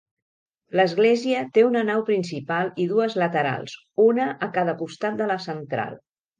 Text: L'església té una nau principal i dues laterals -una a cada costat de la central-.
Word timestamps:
L'església 0.79 1.43
té 1.57 1.63
una 1.67 1.83
nau 1.91 2.01
principal 2.07 2.73
i 2.85 2.89
dues 2.95 3.19
laterals 3.25 3.79
-una 3.85 4.29
a 4.49 4.51
cada 4.59 4.77
costat 4.85 5.23
de 5.25 5.33
la 5.35 5.41
central-. 5.49 5.97